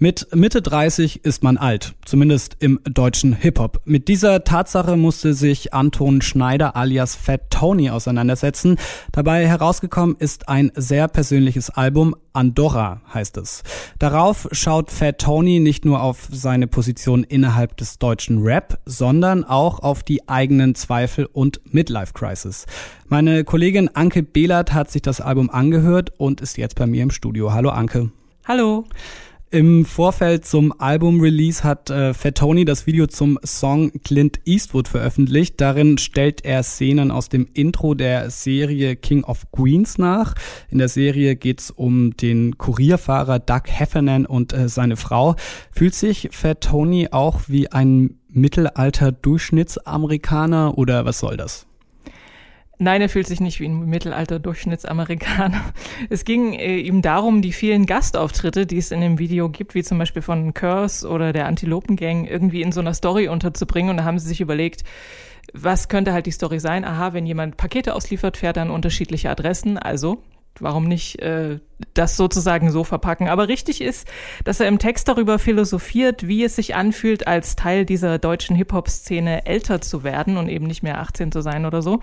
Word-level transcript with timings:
Mit 0.00 0.28
Mitte 0.32 0.62
30 0.62 1.24
ist 1.24 1.42
man 1.42 1.56
alt, 1.56 1.94
zumindest 2.04 2.58
im 2.60 2.78
deutschen 2.84 3.32
Hip-Hop. 3.32 3.80
Mit 3.84 4.06
dieser 4.06 4.44
Tatsache 4.44 4.96
musste 4.96 5.34
sich 5.34 5.74
Anton 5.74 6.22
Schneider 6.22 6.76
alias 6.76 7.16
Fat 7.16 7.50
Tony 7.50 7.90
auseinandersetzen. 7.90 8.76
Dabei 9.10 9.48
herausgekommen 9.48 10.14
ist 10.16 10.48
ein 10.48 10.70
sehr 10.76 11.08
persönliches 11.08 11.70
Album, 11.70 12.14
Andorra 12.32 13.00
heißt 13.12 13.38
es. 13.38 13.64
Darauf 13.98 14.46
schaut 14.52 14.92
Fat 14.92 15.18
Tony 15.18 15.58
nicht 15.58 15.84
nur 15.84 16.00
auf 16.00 16.28
seine 16.30 16.68
Position 16.68 17.24
innerhalb 17.24 17.76
des 17.76 17.98
deutschen 17.98 18.44
Rap, 18.44 18.78
sondern 18.86 19.42
auch 19.42 19.80
auf 19.80 20.04
die 20.04 20.28
eigenen 20.28 20.76
Zweifel 20.76 21.26
und 21.26 21.60
Midlife 21.74 22.12
Crisis. 22.12 22.66
Meine 23.08 23.42
Kollegin 23.42 23.90
Anke 23.96 24.22
Behlert 24.22 24.72
hat 24.72 24.92
sich 24.92 25.02
das 25.02 25.20
Album 25.20 25.50
angehört 25.50 26.12
und 26.18 26.40
ist 26.40 26.56
jetzt 26.56 26.76
bei 26.76 26.86
mir 26.86 27.02
im 27.02 27.10
Studio. 27.10 27.52
Hallo 27.52 27.70
Anke. 27.70 28.12
Hallo. 28.46 28.84
Im 29.50 29.86
Vorfeld 29.86 30.44
zum 30.44 30.78
Album-Release 30.78 31.64
hat 31.64 31.88
äh, 31.88 32.12
Fat 32.12 32.34
Tony 32.34 32.66
das 32.66 32.86
Video 32.86 33.06
zum 33.06 33.38
Song 33.42 33.90
Clint 34.04 34.40
Eastwood 34.44 34.88
veröffentlicht. 34.88 35.58
Darin 35.58 35.96
stellt 35.96 36.44
er 36.44 36.62
Szenen 36.62 37.10
aus 37.10 37.30
dem 37.30 37.48
Intro 37.54 37.94
der 37.94 38.28
Serie 38.28 38.94
King 38.94 39.24
of 39.24 39.50
Queens 39.50 39.96
nach. 39.96 40.34
In 40.68 40.76
der 40.76 40.88
Serie 40.88 41.34
geht's 41.34 41.70
um 41.70 42.14
den 42.14 42.58
Kurierfahrer 42.58 43.38
Doug 43.38 43.62
Heffernan 43.68 44.26
und 44.26 44.52
äh, 44.52 44.68
seine 44.68 44.98
Frau. 44.98 45.34
Fühlt 45.72 45.94
sich 45.94 46.28
Fat 46.30 46.60
Tony 46.60 47.08
auch 47.10 47.40
wie 47.46 47.72
ein 47.72 48.18
Mittelalter-Durchschnittsamerikaner 48.28 50.76
oder 50.76 51.06
was 51.06 51.20
soll 51.20 51.38
das? 51.38 51.67
Nein, 52.80 53.02
er 53.02 53.08
fühlt 53.08 53.26
sich 53.26 53.40
nicht 53.40 53.58
wie 53.58 53.66
ein 53.66 53.86
Mittelalter-Durchschnittsamerikaner. 53.86 55.60
Es 56.10 56.24
ging 56.24 56.54
äh, 56.54 56.78
ihm 56.78 57.02
darum, 57.02 57.42
die 57.42 57.52
vielen 57.52 57.86
Gastauftritte, 57.86 58.66
die 58.66 58.78
es 58.78 58.92
in 58.92 59.00
dem 59.00 59.18
Video 59.18 59.48
gibt, 59.48 59.74
wie 59.74 59.82
zum 59.82 59.98
Beispiel 59.98 60.22
von 60.22 60.54
Curse 60.54 61.08
oder 61.08 61.32
der 61.32 61.46
Antilopen-Gang, 61.46 62.24
irgendwie 62.24 62.62
in 62.62 62.70
so 62.70 62.80
einer 62.80 62.94
Story 62.94 63.26
unterzubringen. 63.28 63.90
Und 63.90 63.96
da 63.96 64.04
haben 64.04 64.20
sie 64.20 64.28
sich 64.28 64.40
überlegt, 64.40 64.84
was 65.52 65.88
könnte 65.88 66.12
halt 66.12 66.26
die 66.26 66.30
Story 66.30 66.60
sein? 66.60 66.84
Aha, 66.84 67.12
wenn 67.14 67.26
jemand 67.26 67.56
Pakete 67.56 67.94
ausliefert, 67.94 68.36
fährt 68.36 68.56
er 68.56 68.62
an 68.62 68.70
unterschiedliche 68.70 69.28
Adressen. 69.28 69.76
Also, 69.76 70.18
warum 70.60 70.84
nicht 70.84 71.20
äh, 71.20 71.58
das 71.94 72.16
sozusagen 72.16 72.70
so 72.70 72.84
verpacken? 72.84 73.28
Aber 73.28 73.48
richtig 73.48 73.80
ist, 73.80 74.06
dass 74.44 74.60
er 74.60 74.68
im 74.68 74.78
Text 74.78 75.08
darüber 75.08 75.40
philosophiert, 75.40 76.28
wie 76.28 76.44
es 76.44 76.54
sich 76.54 76.76
anfühlt, 76.76 77.26
als 77.26 77.56
Teil 77.56 77.84
dieser 77.84 78.18
deutschen 78.18 78.54
Hip-Hop-Szene 78.54 79.46
älter 79.46 79.80
zu 79.80 80.04
werden 80.04 80.36
und 80.36 80.48
eben 80.48 80.66
nicht 80.66 80.84
mehr 80.84 81.00
18 81.00 81.32
zu 81.32 81.40
sein 81.40 81.66
oder 81.66 81.82
so. 81.82 82.00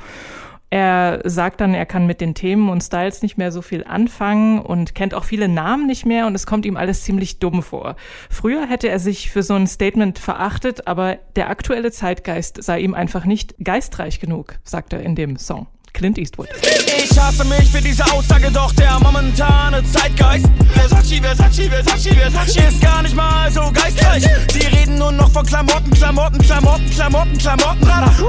Er 0.70 1.22
sagt 1.24 1.62
dann, 1.62 1.74
er 1.74 1.86
kann 1.86 2.08
mit 2.08 2.22
den 2.22 2.34
Themen 2.34 2.70
und 2.70 2.82
Styles 2.82 3.22
nicht 3.22 3.38
mehr 3.38 3.52
so 3.52 3.62
viel 3.62 3.84
anfangen 3.84 4.60
und 4.60 4.96
kennt 4.96 5.14
auch 5.14 5.24
viele 5.24 5.48
Namen 5.48 5.86
nicht 5.86 6.06
mehr 6.06 6.28
und 6.28 6.36
es 6.36 6.48
kommt 6.48 6.66
ihm 6.66 6.76
alles 6.76 7.04
ziemlich 7.04 7.40
dumm 7.40 7.62
vor. 7.62 7.96
Früher 8.30 8.68
hätte 8.68 8.90
er 8.90 9.00
sich 9.00 9.30
für 9.32 9.44
so 9.44 9.54
ein 9.54 9.68
Statement 9.68 10.20
verachtet, 10.20 10.88
aber 10.88 11.18
der 11.36 11.50
aktuelle 11.50 11.92
Zeitgeist 11.92 12.62
sei 12.64 12.80
ihm 12.80 12.94
einfach 12.94 13.26
nicht 13.26 13.56
geistreich 13.64 14.20
genug, 14.20 14.56
sagt 14.64 14.94
er 14.94 15.02
in 15.02 15.16
dem 15.16 15.38
Song. 15.38 15.68
Clint 15.96 16.18
Eastwood. 16.18 16.50
Ich 16.98 17.18
hasse 17.18 17.46
mich 17.46 17.72
für 17.72 17.82
diese 17.82 18.04
Aussage, 18.12 18.52
doch 18.52 18.72
der 18.74 19.00
momentane 19.00 19.82
Zeitgeist 19.92 20.46
Versace, 20.74 21.22
Versace, 21.22 21.70
Versace, 21.70 22.10
Versace 22.14 22.58
ist 22.58 22.82
gar 22.82 23.02
nicht 23.02 23.16
mal 23.16 23.50
so 23.50 23.72
geistreich. 23.72 24.24
Sie 24.52 24.68
reden 24.68 24.98
nur 24.98 25.14
noch 25.14 25.32
von 25.32 25.46
Klamotten, 25.46 25.90
Klamotten, 25.92 26.40
Klamotten, 26.40 26.90
Klamotten, 26.90 27.38
Klamotten 27.38 27.88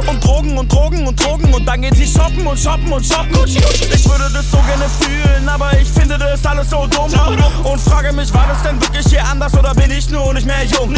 und 0.08 0.24
Drogen 0.24 0.56
und 0.56 0.72
Drogen 0.72 1.06
und 1.06 1.24
Drogen 1.24 1.52
und 1.52 1.66
dann 1.66 1.82
gehen 1.82 1.94
sie 1.94 2.06
shoppen 2.06 2.46
und 2.46 2.58
shoppen 2.58 2.92
und 2.92 3.04
shoppen. 3.04 3.34
Ich 3.46 4.08
würde 4.08 4.30
das 4.32 4.48
so 4.50 4.58
gerne 4.58 4.88
fühlen, 5.00 5.48
aber 5.48 5.76
ich 5.78 5.88
finde 5.88 6.16
das 6.18 6.46
alles 6.46 6.70
so 6.70 6.86
dumm 6.86 7.10
und 7.26 7.80
frage 7.80 8.12
mich, 8.12 8.32
war 8.32 8.46
das 8.46 8.62
denn 8.62 8.80
wirklich 8.80 9.06
hier 9.06 9.24
anders 9.24 9.56
oder 9.58 9.74
bin 9.74 9.90
ich 9.90 10.08
nur 10.10 10.32
nicht 10.32 10.46
mehr 10.46 10.64
jung? 10.64 10.94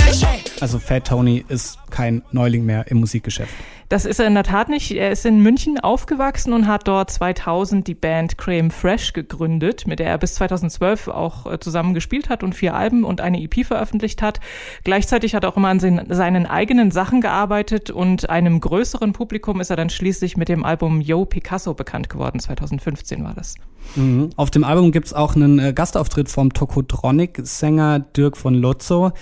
Also 0.61 0.79
Fat 0.79 1.07
Tony 1.07 1.45
ist 1.49 1.79
kein 1.91 2.23
Neuling 2.33 2.67
mehr 2.67 2.87
im 2.89 2.99
Musikgeschäft. 3.01 3.53
Das 3.89 4.05
ist 4.05 4.21
er 4.21 4.27
in 4.27 4.35
der 4.35 4.45
Tat 4.45 4.69
nicht. 4.69 4.91
Er 4.91 5.11
ist 5.11 5.25
in 5.25 5.41
München 5.41 5.81
aufgewachsen 5.81 6.53
und 6.53 6.67
hat 6.67 6.87
dort 6.87 7.11
2000 7.11 7.87
die 7.87 7.95
Band 7.95 8.37
Creme 8.37 8.71
Fresh 8.71 9.15
gegründet, 9.15 9.87
mit 9.87 9.99
der 9.99 10.09
er 10.09 10.19
bis 10.19 10.35
2012 10.35 11.09
auch 11.09 11.51
äh, 11.51 11.59
zusammen 11.59 11.95
gespielt 11.95 12.29
hat 12.29 12.43
und 12.43 12.55
vier 12.55 12.75
Alben 12.75 13.05
und 13.05 13.23
eine 13.23 13.41
EP 13.41 13.65
veröffentlicht 13.65 14.21
hat. 14.21 14.41
Gleichzeitig 14.85 15.35
hat 15.35 15.45
er 15.45 15.51
auch 15.51 15.57
immer 15.57 15.69
an 15.69 15.81
seinen 15.81 16.47
eigenen 16.47 16.91
Sachen 16.91 17.23
gearbeitet 17.23 17.91
und 17.91 18.29
einem 18.29 18.61
größeren 18.61 19.15
Publikum 19.15 19.59
ist 19.59 19.71
er 19.71 19.77
dann 19.77 19.89
schließlich 19.89 20.37
mit 20.37 20.51
dem 20.51 20.65
Album 20.65 21.01
Yo 21.01 21.25
Picasso 21.25 21.73
bekannt 21.73 22.11
geworden. 22.11 22.41
2015 22.41 23.25
war 23.25 23.33
das. 23.33 23.55
Mhm. 23.97 24.31
Auf 24.37 24.51
dem 24.51 24.65
Album 24.65 24.93
gibt's 24.93 25.15
auch 25.15 25.35
einen 25.35 25.59
äh, 25.59 25.73
Gastauftritt 26.19 26.29
vom 26.29 26.53
Tokotronic-Sänger 26.53 28.01
Dirk 28.01 28.37
von 28.37 28.55
Lotzo. 28.55 29.13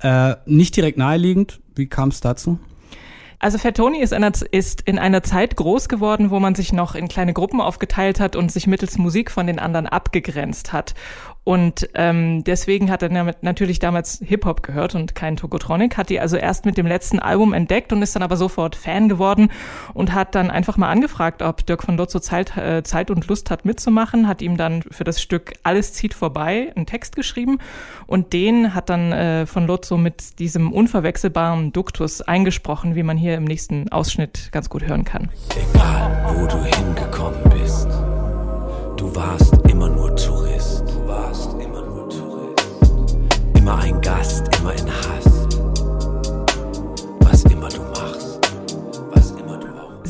Äh, 0.00 0.36
nicht 0.46 0.76
direkt 0.76 0.98
naheliegend. 0.98 1.60
Wie 1.74 1.86
kam 1.86 2.10
es 2.10 2.20
dazu? 2.20 2.58
Also 3.44 3.58
Fettoni 3.58 4.00
ist, 4.00 4.14
ist 4.52 4.80
in 4.80 4.98
einer 4.98 5.22
Zeit 5.22 5.54
groß 5.56 5.90
geworden, 5.90 6.30
wo 6.30 6.40
man 6.40 6.54
sich 6.54 6.72
noch 6.72 6.94
in 6.94 7.08
kleine 7.08 7.34
Gruppen 7.34 7.60
aufgeteilt 7.60 8.18
hat 8.18 8.36
und 8.36 8.50
sich 8.50 8.66
mittels 8.66 8.96
Musik 8.96 9.30
von 9.30 9.46
den 9.46 9.58
anderen 9.58 9.86
abgegrenzt 9.86 10.72
hat. 10.72 10.94
Und 11.44 11.90
ähm, 11.92 12.42
deswegen 12.42 12.90
hat 12.90 13.02
er 13.02 13.34
natürlich 13.42 13.78
damals 13.78 14.18
Hip-Hop 14.24 14.62
gehört 14.62 14.94
und 14.94 15.14
kein 15.14 15.36
Tokotronic, 15.36 15.98
hat 15.98 16.08
die 16.08 16.18
also 16.18 16.38
erst 16.38 16.64
mit 16.64 16.78
dem 16.78 16.86
letzten 16.86 17.18
Album 17.18 17.52
entdeckt 17.52 17.92
und 17.92 18.00
ist 18.00 18.16
dann 18.16 18.22
aber 18.22 18.38
sofort 18.38 18.74
Fan 18.74 19.10
geworden 19.10 19.50
und 19.92 20.14
hat 20.14 20.34
dann 20.34 20.50
einfach 20.50 20.78
mal 20.78 20.88
angefragt, 20.88 21.42
ob 21.42 21.66
Dirk 21.66 21.82
von 21.82 21.98
Lotzo 21.98 22.18
Zeit, 22.18 22.56
äh, 22.56 22.82
Zeit 22.82 23.10
und 23.10 23.28
Lust 23.28 23.50
hat 23.50 23.66
mitzumachen, 23.66 24.26
hat 24.26 24.40
ihm 24.40 24.56
dann 24.56 24.82
für 24.90 25.04
das 25.04 25.20
Stück 25.20 25.52
Alles 25.62 25.92
zieht 25.92 26.14
vorbei 26.14 26.72
einen 26.76 26.86
Text 26.86 27.14
geschrieben 27.14 27.58
und 28.06 28.32
den 28.32 28.74
hat 28.74 28.88
dann 28.88 29.12
äh, 29.12 29.44
von 29.44 29.66
Lotzo 29.66 29.98
mit 29.98 30.38
diesem 30.38 30.72
unverwechselbaren 30.72 31.74
Duktus 31.74 32.22
eingesprochen, 32.22 32.94
wie 32.94 33.02
man 33.02 33.18
hier 33.18 33.33
im 33.36 33.44
nächsten 33.44 33.88
Ausschnitt 33.90 34.50
ganz 34.52 34.68
gut 34.68 34.86
hören 34.86 35.04
kann. 35.04 35.30
Egal, 35.50 36.34
wo 36.34 36.46
du 36.46 36.64
hingekommen 36.64 37.42
bist, 37.50 37.88
du 38.96 39.14
warst 39.14 39.63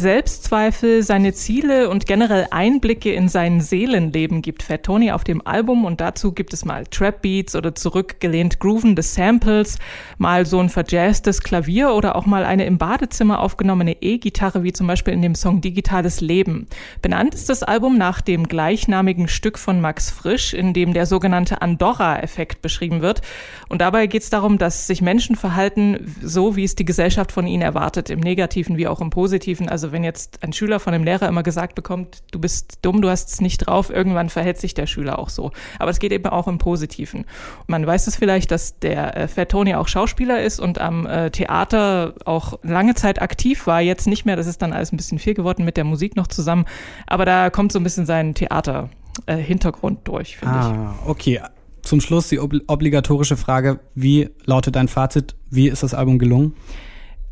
Selbstzweifel, 0.04 1.02
seine 1.02 1.32
Ziele 1.32 1.88
und 1.88 2.04
generell 2.04 2.46
Einblicke 2.50 3.14
in 3.14 3.30
sein 3.30 3.62
Seelenleben 3.62 4.42
gibt 4.42 4.62
Fat 4.62 4.82
Tony 4.82 5.10
auf 5.10 5.24
dem 5.24 5.46
Album 5.46 5.86
und 5.86 6.02
dazu 6.02 6.32
gibt 6.32 6.52
es 6.52 6.66
mal 6.66 6.84
Trap 6.84 7.22
Beats 7.22 7.56
oder 7.56 7.74
zurückgelehnt 7.74 8.60
groovende 8.60 9.00
Samples, 9.00 9.78
mal 10.18 10.44
so 10.44 10.60
ein 10.60 10.68
verjazztes 10.68 11.40
Klavier 11.40 11.94
oder 11.94 12.16
auch 12.16 12.26
mal 12.26 12.44
eine 12.44 12.66
im 12.66 12.76
Badezimmer 12.76 13.40
aufgenommene 13.40 14.02
E-Gitarre 14.02 14.62
wie 14.62 14.74
zum 14.74 14.88
Beispiel 14.88 15.14
in 15.14 15.22
dem 15.22 15.34
Song 15.34 15.62
Digitales 15.62 16.20
Leben. 16.20 16.66
Benannt 17.00 17.34
ist 17.34 17.48
das 17.48 17.62
Album 17.62 17.96
nach 17.96 18.20
dem 18.20 18.46
gleichnamigen 18.46 19.26
Stück 19.26 19.58
von 19.58 19.80
Max 19.80 20.10
Frisch, 20.10 20.52
in 20.52 20.74
dem 20.74 20.92
der 20.92 21.06
sogenannte 21.06 21.62
Andorra-Effekt 21.62 22.60
beschrieben 22.60 23.00
wird. 23.00 23.22
Und 23.70 23.80
dabei 23.80 24.06
geht 24.06 24.24
es 24.24 24.28
darum, 24.28 24.58
dass 24.58 24.86
sich 24.86 25.00
Menschen 25.00 25.34
verhalten, 25.34 26.14
so 26.20 26.56
wie 26.56 26.64
es 26.64 26.74
die 26.74 26.84
Gesellschaft 26.84 27.32
von 27.32 27.46
ihnen 27.46 27.62
erwartet, 27.62 28.10
im 28.10 28.20
Negativen 28.20 28.76
wie 28.76 28.86
auch 28.86 29.00
im 29.00 29.08
Positiven. 29.08 29.70
Also 29.70 29.93
wenn 29.94 30.04
jetzt 30.04 30.42
ein 30.42 30.52
Schüler 30.52 30.78
von 30.78 30.92
einem 30.92 31.04
Lehrer 31.04 31.26
immer 31.26 31.42
gesagt 31.42 31.74
bekommt, 31.74 32.22
du 32.30 32.38
bist 32.38 32.80
dumm, 32.82 33.00
du 33.00 33.08
hast 33.08 33.30
es 33.30 33.40
nicht 33.40 33.58
drauf, 33.58 33.88
irgendwann 33.88 34.28
verhält 34.28 34.58
sich 34.58 34.74
der 34.74 34.86
Schüler 34.86 35.18
auch 35.18 35.30
so. 35.30 35.52
Aber 35.78 35.90
es 35.90 35.98
geht 35.98 36.12
eben 36.12 36.26
auch 36.26 36.46
im 36.46 36.58
Positiven. 36.58 37.24
Man 37.66 37.86
weiß 37.86 38.06
es 38.06 38.16
vielleicht, 38.16 38.50
dass 38.50 38.78
der 38.78 39.16
äh, 39.16 39.28
Fat 39.28 39.48
Tony 39.48 39.74
auch 39.74 39.88
Schauspieler 39.88 40.42
ist 40.42 40.60
und 40.60 40.78
am 40.78 41.06
äh, 41.06 41.30
Theater 41.30 42.14
auch 42.26 42.58
lange 42.62 42.94
Zeit 42.94 43.22
aktiv 43.22 43.66
war, 43.66 43.80
jetzt 43.80 44.06
nicht 44.06 44.26
mehr, 44.26 44.36
das 44.36 44.46
ist 44.46 44.60
dann 44.60 44.74
alles 44.74 44.92
ein 44.92 44.98
bisschen 44.98 45.18
viel 45.18 45.32
geworden 45.34 45.64
mit 45.64 45.78
der 45.78 45.84
Musik 45.84 46.16
noch 46.16 46.26
zusammen. 46.26 46.66
Aber 47.06 47.24
da 47.24 47.48
kommt 47.48 47.72
so 47.72 47.78
ein 47.78 47.84
bisschen 47.84 48.04
sein 48.04 48.34
Theater. 48.34 48.90
Äh, 49.26 49.36
Hintergrund 49.36 50.00
durch, 50.08 50.38
finde 50.38 50.54
ah, 50.54 50.94
ich. 51.04 51.08
Okay, 51.08 51.40
zum 51.82 52.00
Schluss 52.00 52.28
die 52.28 52.40
ob 52.40 52.52
obligatorische 52.66 53.36
Frage, 53.36 53.78
wie 53.94 54.30
lautet 54.44 54.74
dein 54.74 54.88
Fazit? 54.88 55.36
Wie 55.50 55.68
ist 55.68 55.84
das 55.84 55.94
Album 55.94 56.18
gelungen? 56.18 56.56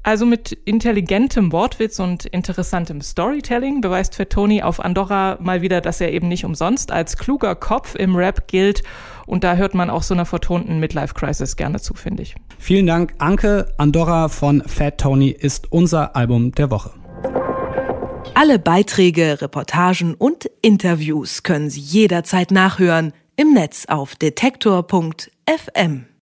Also 0.04 0.26
mit 0.26 0.52
intelligentem 0.64 1.52
Wortwitz 1.52 2.00
und 2.00 2.26
interessantem 2.26 3.00
Storytelling 3.00 3.80
beweist 3.80 4.16
Fettoni 4.16 4.62
auf 4.62 4.80
Andorra 4.84 5.38
mal 5.40 5.62
wieder, 5.62 5.80
dass 5.80 6.00
er 6.00 6.12
eben 6.12 6.26
nicht 6.26 6.44
umsonst 6.44 6.90
als 6.90 7.16
kluger 7.16 7.54
Kopf 7.54 7.94
im 7.94 8.16
Rap 8.16 8.48
gilt. 8.48 8.82
Und 9.26 9.44
da 9.44 9.54
hört 9.54 9.74
man 9.74 9.90
auch 9.90 10.02
so 10.02 10.14
einer 10.14 10.24
vertonten 10.24 10.80
Midlife 10.80 11.14
Crisis 11.14 11.54
gerne 11.54 11.80
zu, 11.80 11.94
finde 11.94 12.24
ich. 12.24 12.34
Vielen 12.58 12.86
Dank, 12.86 13.14
Anke. 13.18 13.72
Andorra 13.78 14.28
von 14.28 14.62
Fat 14.66 14.98
Tony 14.98 15.30
ist 15.30 15.70
unser 15.70 16.16
Album 16.16 16.50
der 16.52 16.72
Woche. 16.72 16.90
Alle 18.34 18.58
Beiträge, 18.58 19.40
Reportagen 19.40 20.14
und 20.14 20.50
Interviews 20.62 21.44
können 21.44 21.70
Sie 21.70 21.80
jederzeit 21.80 22.50
nachhören 22.50 23.12
im 23.36 23.52
Netz 23.54 23.84
auf 23.86 24.16
detektor.fm. 24.16 26.06